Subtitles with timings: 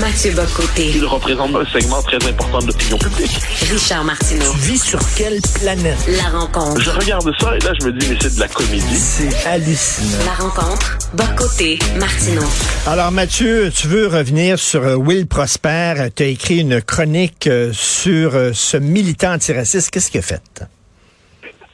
[0.00, 0.90] Mathieu Bocoté.
[0.94, 3.38] Il représente un segment très important de l'opinion publique.
[3.70, 4.50] Richard Martineau.
[4.52, 5.98] Tu vis sur quelle planète?
[6.08, 6.80] La rencontre.
[6.80, 8.96] Je regarde ça et là, je me dis, mais c'est de la comédie.
[8.96, 10.24] C'est hallucinant.
[10.24, 10.98] La rencontre.
[11.12, 11.78] Bocoté.
[11.98, 12.46] Martineau.
[12.86, 16.08] Alors Mathieu, tu veux revenir sur euh, Will Prosper.
[16.16, 19.90] Tu as écrit une chronique euh, sur euh, ce militant antiraciste.
[19.90, 20.64] Qu'est-ce qu'il a fait?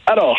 [0.07, 0.37] Alors,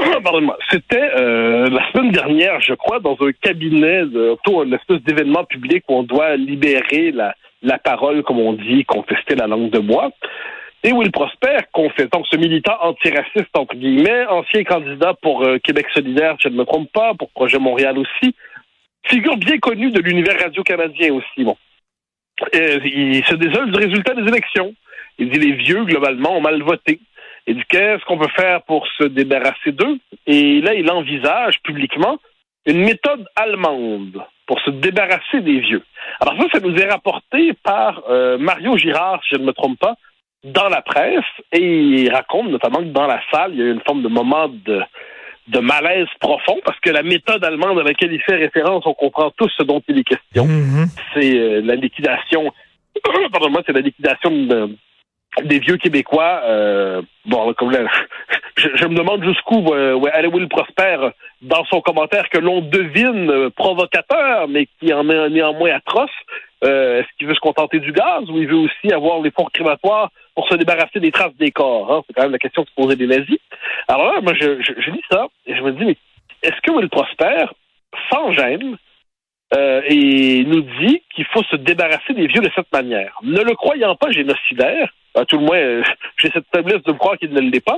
[0.70, 5.44] c'était euh, la semaine dernière, je crois, dans un cabinet, de, autour d'une espèce d'événement
[5.44, 9.78] public où on doit libérer la, la parole, comme on dit, contester la langue de
[9.78, 10.10] bois.
[10.82, 11.58] Et Will Prosper,
[11.96, 16.54] fait donc ce militant antiraciste, entre guillemets, ancien candidat pour euh, Québec solidaire, je ne
[16.54, 18.34] me trompe pas, pour Projet Montréal aussi,
[19.04, 21.44] figure bien connue de l'univers radio-canadien aussi.
[21.44, 21.56] Bon.
[22.54, 24.74] Euh, il se désole du résultat des élections.
[25.18, 26.98] Il dit les vieux, globalement, ont mal voté.
[27.50, 29.98] Il dit qu'est-ce qu'on peut faire pour se débarrasser d'eux?
[30.28, 32.18] Et là, il envisage publiquement
[32.64, 35.82] une méthode allemande pour se débarrasser des vieux.
[36.20, 39.80] Alors ça, ça nous est rapporté par euh, Mario Girard, si je ne me trompe
[39.80, 39.94] pas,
[40.44, 43.72] dans la presse, et il raconte notamment que dans la salle, il y a eu
[43.72, 44.80] une forme de moment de,
[45.48, 49.32] de malaise profond, parce que la méthode allemande à laquelle il fait référence, on comprend
[49.36, 50.46] tous ce dont il est question.
[50.46, 50.86] Mhm.
[51.14, 52.52] C'est euh, la liquidation,
[53.32, 54.76] pardon-moi, c'est la liquidation de,
[55.44, 56.42] des vieux Québécois.
[56.44, 57.80] Euh, bon, comme là,
[58.56, 61.10] je, je, me demande jusqu'où euh, allait Will Prosper
[61.42, 66.10] dans son commentaire que l'on devine euh, provocateur, mais qui en est néanmoins atroce.
[66.62, 69.50] Euh, Est-ce qu'il veut se contenter du gaz ou il veut aussi avoir les fours
[69.50, 71.90] crématoires pour se débarrasser des traces des corps?
[71.90, 72.02] Hein?
[72.06, 73.38] C'est quand même la question que se posaient les nazis.
[73.88, 75.96] Alors là, moi, je, je, je lis ça et je me dis, mais
[76.42, 77.46] est-ce que Will Prosper,
[78.10, 78.76] sans gêne,
[79.54, 83.18] euh, et nous dit qu'il faut se débarrasser des vieux de cette manière?
[83.22, 85.82] Ne le croyant pas génocidaire, à tout le moins, euh,
[86.18, 87.76] j'ai cette faiblesse de me croire qu'il ne l'est pas.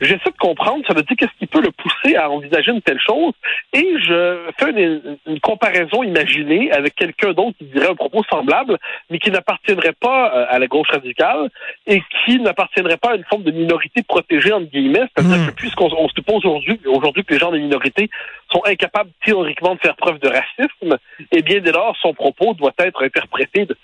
[0.00, 3.00] J'essaie de comprendre, ça veut dire qu'est-ce qui peut le pousser à envisager une telle
[3.00, 3.32] chose,
[3.72, 8.78] et je fais une, une comparaison imaginée avec quelqu'un d'autre qui dirait un propos semblable,
[9.10, 11.50] mais qui n'appartiendrait pas euh, à la gauche radicale
[11.86, 15.46] et qui n'appartiendrait pas à une forme de minorité protégée entre guillemets, c'est-à-dire Mm.
[15.48, 18.08] que puisqu'on on se suppose aujourd'hui, aujourd'hui que les gens des minorités
[18.50, 20.98] sont incapables théoriquement de faire preuve de racisme,
[21.32, 23.76] eh bien dès lors son propos doit être interprété de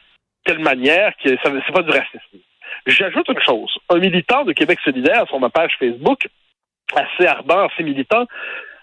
[0.45, 2.39] telle manière que ça c'est pas du racisme.
[2.87, 3.73] J'ajoute une chose.
[3.91, 6.29] Un militant de Québec solidaire sur ma page Facebook,
[6.95, 8.27] assez ardent, assez militant,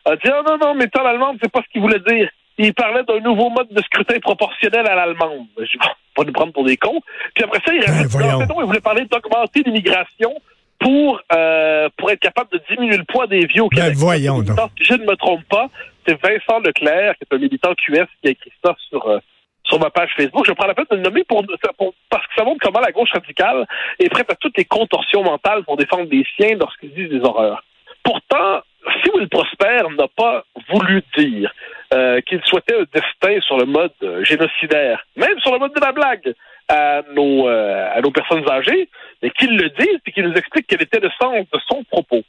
[0.06, 2.30] a dit Ah non, non, méthode allemande, c'est pas ce qu'il voulait dire.
[2.58, 5.48] Il parlait d'un nouveau mode de scrutin proportionnel à l'allemande.
[5.58, 7.00] Je dis, Bon, pas nous prendre pour des cons.
[7.34, 8.36] Puis après ça, il rajoute voyons.
[8.36, 10.34] en fait, non, il voulait parler d'augmenter l'immigration
[10.80, 13.94] pour, euh, pour être capable de diminuer le poids des vieux au Ben, Québec.
[13.98, 14.42] voyons.
[14.42, 15.70] Donc, Si je ne me trompe pas,
[16.06, 19.20] c'est Vincent Leclerc, qui est un militant QS, qui a écrit ça sur, euh,
[19.66, 20.46] sur ma page Facebook.
[20.46, 21.44] Je prends la peine de le nommer pour,
[21.78, 23.66] pour- parce que ça montre comment la gauche radicale
[24.00, 27.64] est prête à toutes les contorsions mentales pour défendre des siens lorsqu'ils disent des horreurs.
[28.04, 28.62] Pourtant,
[29.02, 31.54] si Will Prosper n'a pas voulu dire
[31.94, 35.80] euh, qu'il souhaitait un destin sur le mode euh, génocidaire, même sur le mode de
[35.80, 36.34] la blague,
[36.70, 38.90] à nos, euh, à nos personnes âgées,
[39.22, 42.24] mais qu'il le dise et qu'il nous explique quel était le sens de son propos.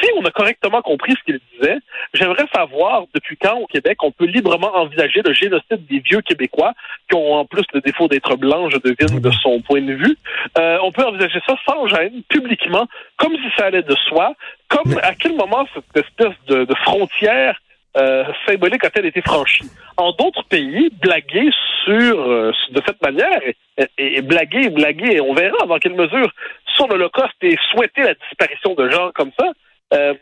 [0.00, 1.78] Si on a correctement compris ce qu'il disait,
[2.14, 6.72] j'aimerais savoir depuis quand au Québec on peut librement envisager le génocide des vieux Québécois
[7.08, 10.16] qui ont en plus le défaut d'être blancs, je devine, de son point de vue.
[10.58, 12.86] Euh, on peut envisager ça sans gêne, publiquement,
[13.16, 14.34] comme si ça allait de soi,
[14.68, 17.58] comme à quel moment cette espèce de, de frontière
[17.96, 19.64] euh, symbolique a-t-elle été franchie?
[19.96, 21.50] En d'autres pays, blaguer
[21.84, 23.56] sur euh, de cette manière et,
[23.98, 26.30] et- blaguer, blaguer, et on verra dans quelle mesure
[26.76, 29.46] sur l'Holocauste et souhaiter la disparition de gens comme ça,
[29.92, 30.14] euh,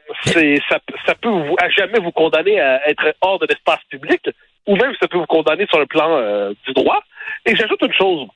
[0.68, 4.20] ça, peut à jamais vous condamner à être hors de l'espace public,
[4.66, 7.02] ou même ça peut vous condamner sur le plan euh, du droit.
[7.44, 8.28] Et j'ajoute une chose.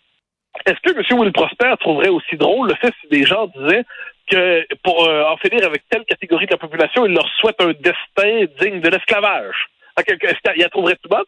[0.67, 1.19] Est-ce que M.
[1.19, 3.85] Will Prosper trouverait aussi drôle le fait si des gens disaient
[4.31, 7.73] que pour euh, en finir avec telle catégorie de la population, il leur souhaite un
[7.73, 9.69] destin digne de l'esclavage?
[9.97, 11.25] Est-ce qu'il la trouverait tout bonne?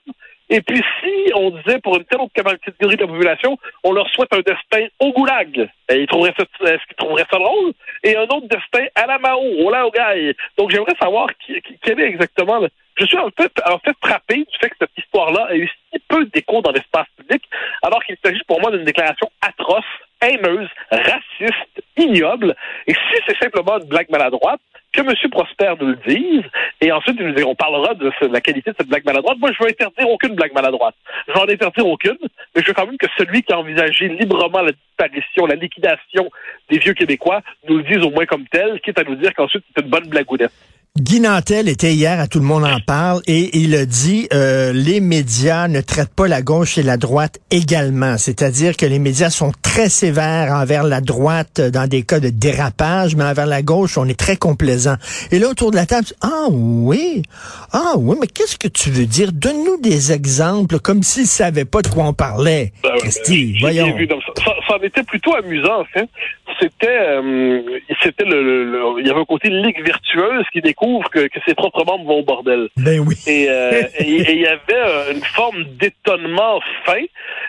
[0.51, 4.09] Et puis si on disait pour une telle autre catégorie de la population, on leur
[4.11, 7.73] souhaite un destin au goulag, ils trouveraient ça, est-ce qu'ils trouveraient ça drôle?
[8.03, 10.37] Et un autre destin à la Mao, au Laogai.
[10.59, 12.69] Donc j'aimerais savoir qui, qui- quel est exactement le...
[12.97, 15.99] Je suis en fait, en fait frappé du fait que cette histoire-là a eu si
[16.09, 17.43] peu d'écho dans l'espace public,
[17.83, 19.85] alors qu'il s'agit pour moi d'une déclaration atroce,
[20.21, 22.55] haineuse, raciste, ignoble.
[22.87, 24.61] Et si c'est simplement une blague maladroite,
[24.93, 25.13] que M.
[25.31, 26.45] Prosper nous le dise,
[26.81, 29.39] et ensuite il nous dit- on parlera de la qualité de cette blague maladroite.
[29.39, 30.95] Moi, je veux interdire aucune blague maladroite.
[31.27, 32.19] Je veux en interdire aucune,
[32.55, 36.31] mais je veux quand même que celui qui a envisagé librement la disparition, la liquidation
[36.71, 39.65] des vieux Québécois nous le dise au moins comme tel, quitte à nous dire qu'ensuite
[39.75, 40.53] c'est une bonne blagounette.
[40.97, 44.73] Guy Nantel était hier à Tout le monde en parle et il a dit euh,
[44.73, 48.17] les médias ne traitent pas la gauche et la droite également.
[48.17, 53.17] C'est-à-dire que les médias sont très sévères envers la droite dans des cas de dérapage,
[53.17, 54.95] mais envers la gauche, on est très complaisant.
[55.33, 57.23] Et là, autour de la table, ah oui,
[57.73, 59.33] ah oui, mais qu'est-ce que tu veux dire?
[59.33, 62.73] Donne-nous des exemples comme s'ils savaient pas de quoi on parlait.
[62.85, 63.97] Ben, Christy, voyons.
[63.97, 64.07] Vu,
[64.37, 66.05] ça, ça, en était plutôt amusant, hein.
[66.61, 67.63] C'était, euh,
[68.01, 71.55] c'était le, le, il y avait un côté ligue virtueuse qui découvre que, que ses
[71.55, 72.69] propres membres vont au bordel.
[72.77, 73.17] Ben oui.
[73.27, 77.03] Et euh, il y avait euh, une forme d'étonnement fin.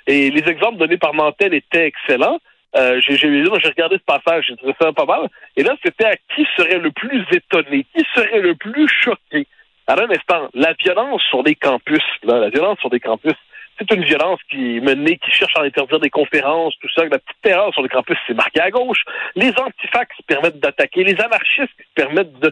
[0.08, 2.40] Et les exemples donnés par Mantel étaient excellents.
[2.76, 5.30] Euh, j'ai, j'ai, j'ai regardé ce passage, j'ai trouvé ça pas mal.
[5.56, 9.48] Et là, c'était à qui serait le plus étonné, qui serait le plus choqué.
[9.88, 13.36] Alors, un instant, la violence sur les campus, là, la violence sur les campus,
[13.78, 17.04] c'est une violence qui menée, qui cherche à interdire des conférences, tout ça.
[17.04, 19.04] La petite terreur sur le campus, c'est marqué à gauche.
[19.36, 21.04] Les antifax permettent d'attaquer.
[21.04, 22.52] Les anarchistes permettent de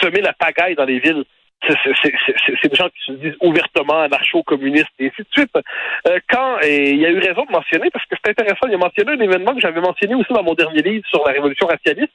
[0.00, 1.24] semer la pagaille dans les villes
[1.66, 5.52] c'est des gens qui se disent ouvertement anarcho-communistes et ainsi de suite.
[6.08, 8.74] Euh, quand, et il y a eu raison de mentionner, parce que c'est intéressant, il
[8.74, 11.66] a mentionné un événement que j'avais mentionné aussi dans mon dernier livre sur la révolution
[11.66, 12.12] racialiste.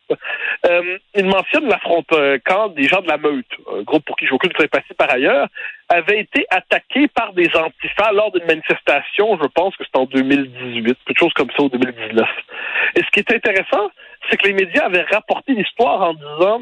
[0.66, 1.70] Euh, il mentionne
[2.14, 5.12] euh, quand des gens de la meute, un groupe pour qui j'ai aucune sympathie par
[5.12, 5.48] ailleurs,
[5.90, 10.98] avaient été attaqués par des antifas lors d'une manifestation, je pense que c'était en 2018,
[11.06, 12.28] quelque chose comme ça, ou 2019.
[12.96, 13.92] Et ce qui est intéressant,
[14.30, 16.62] c'est que les médias avaient rapporté l'histoire en disant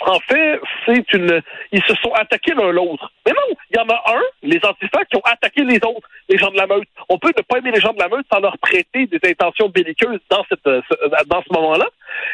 [0.00, 1.42] en fait, c'est une.
[1.72, 3.12] Ils se sont attaqués l'un l'autre.
[3.26, 6.38] Mais non, il y en a un, les antifas, qui ont attaqué les autres, les
[6.38, 6.88] gens de la meute.
[7.08, 9.68] On peut ne pas aimer les gens de la meute sans leur prêter des intentions
[9.68, 10.80] belliqueuses dans cette euh,
[11.26, 11.86] dans ce moment-là.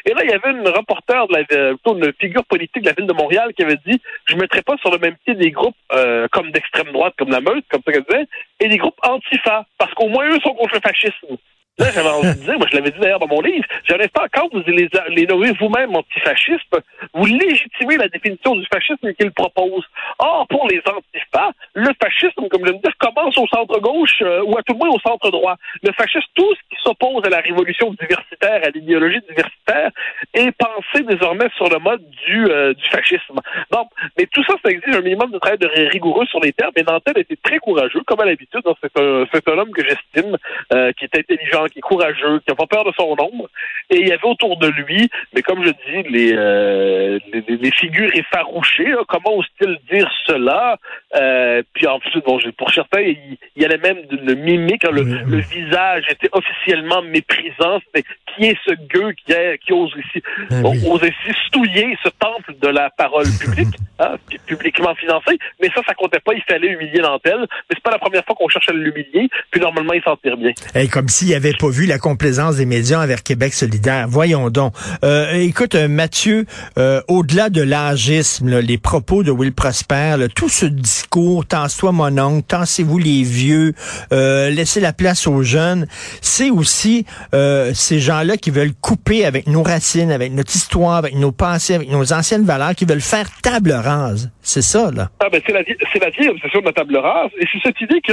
[0.04, 2.88] Et là, il y avait une reporter, de la, euh, plutôt une figure politique de
[2.88, 5.34] la ville de Montréal, qui avait dit je ne mettrai pas sur le même pied
[5.34, 8.28] des groupes euh, comme d'extrême droite, comme la meute, comme ça qu'elle disait,
[8.60, 11.36] et des groupes antifas, parce qu'au moins eux sont contre le fascisme.
[11.78, 14.22] Là, j'avais envie de dire, moi je l'avais dit d'ailleurs dans mon livre, j'ai l'instant,
[14.32, 16.74] quand vous les, les nommez vous-même antifascistes,
[17.12, 19.84] vous légitimez la définition du fascisme qu'ils proposent.
[20.18, 24.56] Or, pour les antifas, le fascisme, comme je le dis, commence au centre-gauche euh, ou
[24.56, 25.56] à tout le moins au centre-droit.
[25.82, 29.90] Le fascisme, tout ce qui s'oppose à la révolution diversitaire, à l'idéologie diversitaire,
[30.32, 33.38] est pensé désormais sur le mode du, euh, du fascisme.
[33.70, 36.72] Donc, mais tout ça, ça exige un minimum de travail de rigoureux sur les termes.
[36.76, 38.62] Et Nantel était très courageux, comme à l'habitude.
[38.82, 40.38] C'est un, un homme que j'estime,
[40.72, 43.48] euh, qui est intelligent, qui est courageux, qui n'a pas peur de son ombre.
[43.90, 48.10] Et il y avait autour de lui, mais comme je dis, les, euh, les, figures
[48.14, 48.92] effarouchées.
[49.08, 50.78] Comment ose-t-il dire cela?
[51.16, 54.84] Euh, puis ensuite, bon, pour certains, il, y avait même de mimique.
[54.84, 57.80] Hein, le, visage était officiellement méprisant.
[57.94, 58.02] mais
[58.34, 59.32] qui est ce gueux qui,
[59.64, 64.16] qui ose ici, ah ose ici stouiller ce temple de la parole publique, hein,
[64.46, 65.38] publiquement financé.
[65.60, 66.34] Mais ça, ça comptait pas.
[66.34, 67.40] Il fallait humilier Nantel.
[67.40, 69.28] Mais c'est pas la première fois qu'on cherche à l'humilier.
[69.50, 70.52] Puis normalement, il s'en tire bien.
[70.74, 74.06] Et comme s'il avait pas vu la complaisance des médias envers Québec solidaire.
[74.08, 74.74] Voyons donc.
[75.04, 76.46] Euh, écoute, euh, Mathieu,
[76.78, 82.46] euh, au-delà de l'âgisme, les propos de Will Prosper, tout ce discours, tasse-toi mon oncle,
[82.46, 83.74] tassez-vous les vieux,
[84.10, 85.86] laissez la place aux jeunes,
[86.20, 91.32] c'est aussi ces gens-là qui veulent couper avec nos racines, avec notre histoire, avec nos
[91.32, 94.30] pensées, avec nos anciennes valeurs, qui veulent faire table rase.
[94.42, 95.10] C'est ça, là.
[95.20, 95.62] Ah ben c'est la,
[95.92, 97.30] c'est la de la table rase.
[97.38, 98.12] Et c'est cette idée que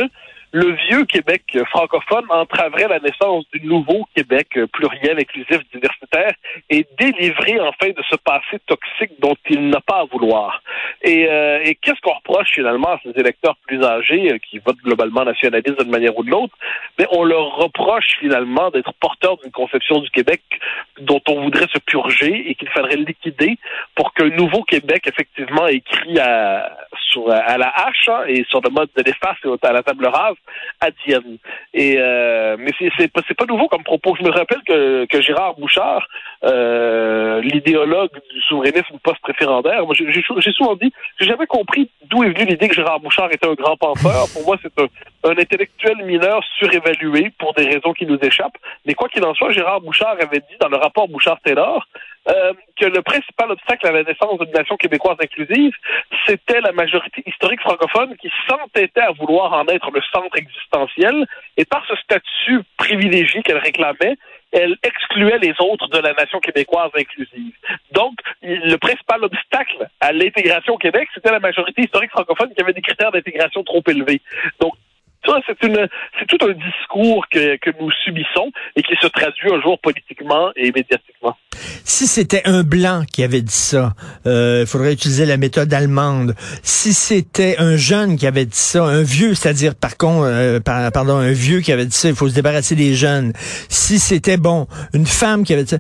[0.53, 6.31] le vieux Québec francophone entraverait la naissance du nouveau Québec pluriel, inclusif, diversitaire
[6.69, 10.61] et délivrer enfin de ce passé toxique dont il n'a pas à vouloir.
[11.01, 14.81] Et, euh, et qu'est-ce qu'on reproche finalement à ces électeurs plus âgés euh, qui votent
[14.83, 16.55] globalement nationalistes d'une manière ou de l'autre?
[17.00, 20.41] Mais on leur reproche finalement d'être porteurs d'une conception du Québec
[21.00, 23.57] dont on voudrait se purger et qu'il faudrait liquider
[23.95, 26.77] pour qu'un nouveau Québec effectivement écrit à,
[27.13, 30.08] sur, à la hache hein, et sur le mode de l'efface et à la table
[30.08, 30.36] rase
[30.82, 31.38] advienne.
[31.74, 34.15] Et euh, mais c'est c'est pas, nouveau comme propos.
[34.20, 36.08] Je me rappelle que, que Gérard Bouchard,
[36.43, 42.46] euh, l'idéologue du souverainisme post-référendaire, moi j'ai souvent dit, j'ai jamais compris d'où est venue
[42.46, 44.25] l'idée que Gérard Bouchard était un grand penseur?
[44.34, 44.88] Pour moi, c'est un,
[45.29, 48.58] un intellectuel mineur surévalué pour des raisons qui nous échappent.
[48.86, 51.88] Mais quoi qu'il en soit, Gérard Bouchard avait dit dans le rapport Bouchard-Taylor
[52.29, 55.74] euh, que le principal obstacle à la naissance d'une nation québécoise inclusive,
[56.25, 61.25] c'était la majorité historique francophone qui s'entêtait à vouloir en être le centre existentiel,
[61.58, 64.17] et par ce statut privilégié qu'elle réclamait,
[64.53, 67.53] elle excluait les autres de la nation québécoise inclusive.
[67.91, 72.74] Donc, le principal obstacle à l'intégration au Québec, c'était la majorité historique francophone qui avait
[72.74, 74.22] des critères d'intégration trop élevés.
[74.60, 74.74] Donc,
[75.25, 80.51] c'est tout un discours que, que nous subissons et qui se traduit un jour politiquement
[80.56, 81.36] et médiatiquement.
[81.84, 83.94] Si c'était un blanc qui avait dit ça,
[84.25, 86.36] euh, il faudrait utiliser la méthode allemande.
[86.62, 91.18] Si c'était un jeune qui avait dit ça, un vieux, c'est-à-dire par contre, euh, pardon,
[91.18, 93.34] un vieux qui avait dit ça, il faut se débarrasser des jeunes.
[93.70, 95.77] Si c'était bon, une femme qui avait dit ça.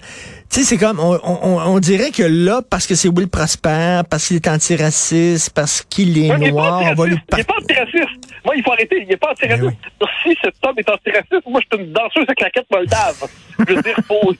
[0.53, 4.01] Tu sais, c'est comme, on, on, on, dirait que là, parce que c'est Will Prosper,
[4.07, 8.37] parce qu'il est antiraciste, parce qu'il est noir, on va lui Il n'est pas antiraciste.
[8.45, 9.01] Moi, il faut arrêter.
[9.01, 9.75] Il n'est pas antiraciste.
[9.99, 13.27] Ben si cet homme est antiraciste, moi, je suis une danseuse avec la quête moldave.
[13.67, 14.35] Je veux dire, faut,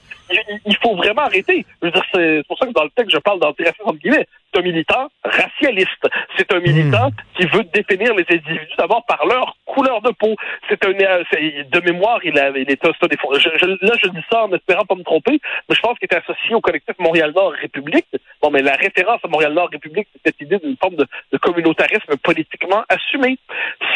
[0.68, 1.66] il, faut vraiment arrêter.
[1.82, 4.28] Je veux dire, c'est pour ça que dans le texte, je parle d'antiracisme, entre guillemets.
[4.54, 6.08] C'est un militant racialiste.
[6.38, 7.38] C'est un militant hmm.
[7.38, 10.36] qui veut définir les individus d'abord par leur couleur de peau.
[10.70, 11.24] C'est un, euh,
[11.70, 14.86] de mémoire, il, a, il était un je, je, Là, je dis ça en espérant
[14.86, 18.08] pas me tromper, mais je pense qu'il était associé au collectif Montréal-Nord République.
[18.42, 22.16] Bon, mais la référence à Montréal-Nord République, c'est cette idée d'une forme de, de, communautarisme
[22.24, 23.38] politiquement assumé.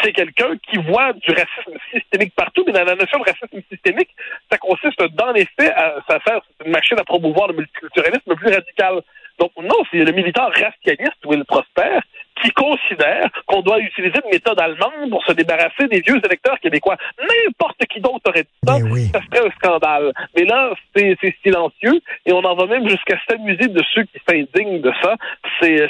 [0.02, 4.10] C'est quelqu'un qui voit du racisme systémique partout, mais dans la notion de racisme systémique,
[4.50, 8.34] ça consiste dans les faits à, ça sert, c'est une machine à promouvoir le multiculturalisme
[8.34, 9.02] plus radical.
[9.38, 11.98] Donc non, c'est le militant racialiste, Will Prosper,
[12.42, 16.96] qui considère qu'on doit utiliser une méthode allemande pour se débarrasser des vieux électeurs québécois.
[17.20, 18.78] N'importe qui d'autre aurait dit ça,
[19.12, 20.12] ça serait un scandale.
[20.36, 24.80] Mais là, c'est silencieux et on en va même jusqu'à s'amuser de ceux qui s'indignent
[24.80, 25.14] de ça.
[25.60, 25.88] C'est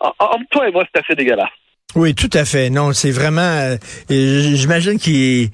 [0.00, 1.48] entre toi et moi, c'est assez dégueulasse.
[1.96, 2.68] Oui, tout à fait.
[2.68, 3.40] Non, c'est vraiment.
[3.40, 3.76] Euh,
[4.10, 5.48] j'imagine qu'il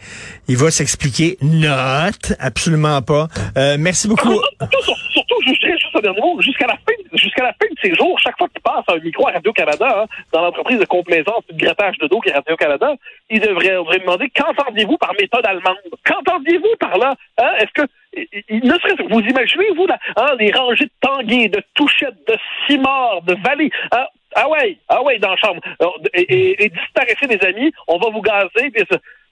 [0.49, 1.38] il va s'expliquer.
[1.40, 3.28] Note, absolument pas.
[3.57, 4.33] Euh, merci beaucoup.
[4.33, 6.40] Surtout, surtout, je dirais juste un dernier mot.
[6.43, 6.94] Jusqu'à la fin,
[7.25, 10.02] jusqu'à la fin de ces jours, chaque fois qu'il passe un micro à Radio Canada,
[10.02, 12.95] hein, dans l'entreprise de complaisance, de grattage de dos qui est Radio Canada,
[13.31, 15.78] il devrait, demander qu'entendiez-vous par méthode allemande?
[16.04, 17.14] Qu'entendiez-vous par là?
[17.38, 17.52] Hein?
[17.59, 17.88] Est-ce que
[18.50, 23.23] ne serait-ce que vous imaginez vous hein, les rangées de tanguiers, de touchettes, de cimars,
[23.23, 23.71] de vallées.
[24.37, 25.61] Ah ouais, ah ouais, dans la chambre.
[26.12, 28.73] Et, disparaissez des amis, on va vous gazer.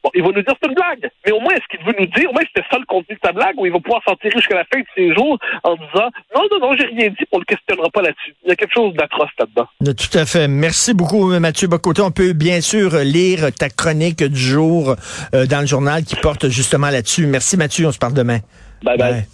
[0.03, 1.11] bon, il va nous dire c'est une blague.
[1.27, 3.33] Mais au moins, est-ce veut nous dire, au moins c'était ça le contenu de sa
[3.33, 6.11] blague, où il va pouvoir s'en tirer jusqu'à la fin de ses jours en disant
[6.35, 8.35] non, non, non, j'ai rien dit, on le questionnera pas là-dessus.
[8.45, 9.69] Il y a quelque chose d'atroce là-dedans.
[9.85, 10.49] Tout à fait.
[10.49, 12.03] Merci beaucoup, Mathieu Bocoté.
[12.03, 14.97] On peut bien sûr lire ta chronique du jour
[15.35, 17.27] euh, dans le journal qui porte justement là-dessus.
[17.27, 17.87] Merci, Mathieu.
[17.87, 18.39] On se parle demain.
[18.83, 18.97] bye.
[18.97, 19.25] bye.